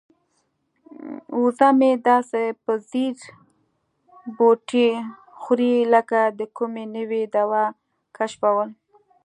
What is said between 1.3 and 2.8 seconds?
وزه مې داسې په